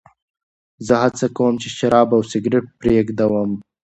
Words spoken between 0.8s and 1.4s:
زه هڅه